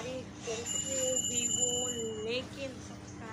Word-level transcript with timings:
सारी 0.00 0.20
कैसे 0.44 0.98
भी 1.22 1.40
हो 1.46 1.64
लेकिन 2.26 2.76
सबका 2.84 3.32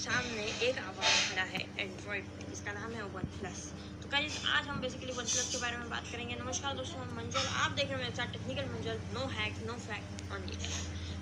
सामने 0.00 0.42
एक 0.66 0.78
आवाज़ 0.78 1.20
खड़ा 1.28 1.44
है 1.52 1.60
एंड्रॉयड 1.78 2.52
इसका 2.52 2.72
नाम 2.72 2.92
है 2.94 3.04
वन 3.14 3.30
प्लस 3.36 3.62
तो 4.02 4.08
कल 4.14 4.26
आज 4.56 4.68
हम 4.68 4.80
बेसिकली 4.80 5.12
वन 5.12 5.30
प्लस 5.30 5.48
के 5.52 5.60
बारे 5.62 5.76
में 5.76 5.88
बात 5.90 6.10
करेंगे। 6.10 6.36
नमस्कार 6.40 6.74
दोस्तों 6.76 7.00
हम 7.00 7.16
मंजल 7.16 7.46
आप 7.60 7.70
देख 7.70 7.88
रहे 7.88 7.94
हैं 7.94 8.02
मेरे 8.02 8.16
साथ 8.16 8.32
technical 8.32 8.68
Manjal 8.74 9.00
no 9.14 9.26
hack 9.38 9.64
no 9.68 9.78
fake 9.86 10.32
on 10.32 10.46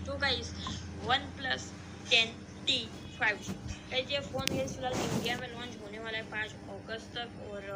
तो 0.07 0.19
guys 0.25 0.51
one 1.07 1.31
plus 1.39 1.71
ten 2.11 2.35
T 2.67 2.81
five 3.21 3.39
G 3.47 3.55
guys 3.93 4.13
ये 4.13 4.21
फ़ोन 4.33 4.53
है 4.57 4.67
फ़िलहाल 4.67 4.99
इंडिया 5.05 5.37
में 5.37 5.49
लॉन्च 5.53 5.79
होने 5.85 5.99
वाला 6.09 6.19
है 6.19 6.25
पाँच 6.33 6.59
अगस्त 6.79 7.15
तक 7.19 7.47
और 7.53 7.71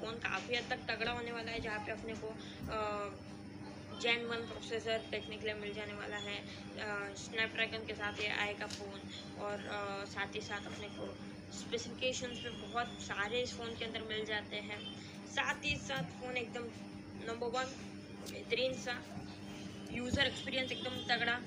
फ़ोन 0.00 0.18
काफ़ी 0.26 0.56
हद 0.56 0.68
तक 0.70 0.84
तगड़ा 0.90 1.12
होने 1.12 1.32
वाला 1.38 1.52
है 1.52 1.60
जहाँ 1.68 1.78
पे 1.86 1.92
अपने 1.92 2.20
को 2.24 2.34
आ, 2.72 2.82
जैन 4.02 4.24
वन 4.26 4.42
प्रोसेसर 4.48 5.04
देखने 5.10 5.36
के 5.36 5.46
लिए 5.46 5.54
मिल 5.60 5.72
जाने 5.74 5.92
वाला 5.94 6.16
है 6.24 6.36
स्नैपड्रैगन 7.16 7.86
के 7.86 7.94
साथ 7.94 8.20
ये 8.20 8.28
आएगा 8.44 8.66
फ़ोन 8.66 8.98
और 9.44 9.66
आ, 9.68 10.04
साथ 10.04 10.34
ही 10.34 10.40
साथ 10.48 10.66
अपने 10.66 10.88
को 10.96 11.06
स्पेसिफिकेशंस 11.58 12.42
में 12.44 12.60
बहुत 12.62 12.88
सारे 13.02 13.40
इस 13.42 13.54
फ़ोन 13.58 13.74
के 13.78 13.84
अंदर 13.84 14.02
मिल 14.08 14.24
जाते 14.26 14.56
हैं। 14.68 14.78
साथ 15.34 15.64
ही 15.64 15.76
साथ 15.78 16.12
फ़ोन 16.20 16.36
एकदम 16.36 16.64
नंबर 17.28 17.46
वन 17.56 17.72
बेहतरीन 18.32 18.72
सा 18.82 18.96
यूज़र 19.92 20.26
एक्सपीरियंस 20.26 20.72
एकदम 20.72 20.96
तगड़ा। 21.08 21.38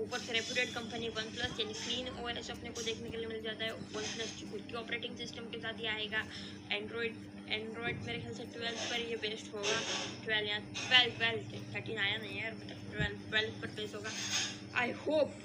ऊपर 0.00 0.18
से 0.18 0.32
रेपुटेड 0.32 0.74
कंपनी 0.74 1.08
वन 1.16 1.30
प्लस 1.34 1.60
यानी 1.60 1.74
क्लीन 1.74 2.08
ओ 2.08 2.28
अपने 2.28 2.70
को 2.70 2.82
देखने 2.82 3.10
के 3.10 3.16
लिए 3.16 3.26
मिल 3.26 3.42
जाता 3.42 3.64
है। 3.64 3.72
वन 3.94 4.12
प्लस 4.14 4.34
खुद 4.50 4.66
की 4.70 4.76
ऑपरेटिंग 4.76 5.16
सिस्टम 5.18 5.48
के 5.52 5.58
साथ 5.60 5.80
ही 5.80 5.86
आएगा। 5.94 6.24
एंड्रॉयड 6.72 7.24
एंड्रॉयड 7.48 8.02
मेरे 8.04 8.18
ख्याल 8.20 8.34
से 8.34 8.44
ट्वेल्व 8.54 8.78
पर 8.90 9.00
ये 9.10 9.16
बेस्ट 9.24 9.52
होगा। 9.54 9.80
ट्वेल्व 10.24 10.48
या 10.48 10.58
ट्वेल्व 10.76 11.18
ट्वेल्व 11.18 11.58
थर्टीन 11.74 11.98
आया 11.98 12.16
नहीं 12.18 12.38
है 12.38 12.50
तक 12.60 12.86
ट्वेल्व 12.92 13.28
ट्वेल्व 13.30 13.60
पर 13.60 13.74
बेस्ट 13.76 13.94
होगा। 13.94 14.10
आई 14.82 14.92
होप 15.02 15.42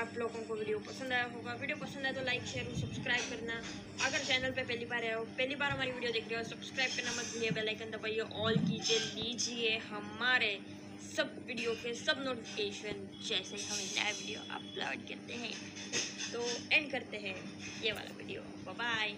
आप 0.00 0.12
लोगों 0.18 0.42
को 0.48 0.54
वीडियो 0.54 0.78
पसंद 0.86 1.12
आया 1.12 1.24
होगा। 1.34 1.52
वीडियो 1.60 1.76
पसंद 1.78 2.04
आया 2.04 2.12
तो 2.14 2.22
लाइक 2.24 2.42
शेयर 2.46 2.66
और 2.66 2.76
सब्सक्राइब 2.76 3.30
करना। 3.30 3.60
अगर 4.06 4.24
चैनल 4.24 4.50
पे 4.50 4.62
पहली 4.62 4.86
बार 4.86 5.04
आए 5.04 5.12
हो, 5.14 5.24
पहली 5.38 5.54
बार 5.54 5.70
हमारी 5.70 5.90
वीडियो 5.90 6.12
देख 6.12 6.28
रहे 6.30 6.38
हो 6.38 6.44
सब्सक्राइब 6.48 6.96
करना 6.96 7.12
मत 7.12 7.32
भूलिए 7.32 7.50
बेल 7.58 7.68
आइकन 7.68 7.90
दबाइए 7.90 8.20
ऑल 8.44 8.56
कीजिए, 8.60 8.98
लीजिए 8.98 9.76
हमारे 9.88 10.58
सब 11.04 11.34
वीडियो 11.46 11.72
के 11.82 11.92
सब 11.94 12.22
नोटिफिकेशन 12.24 13.06
जैसे 13.28 13.56
हम 13.64 13.78
नया 13.78 14.10
वीडियो 14.10 14.40
अपलोड 14.54 15.06
करते 15.08 15.34
हैं। 15.42 15.52
तो 16.32 16.40
एंड 16.72 16.90
करते 16.92 17.16
हैं 17.24 17.34
ये 17.84 17.92
वाला 17.92 18.16
वीडियो 18.18 18.40
बाय 18.72 19.12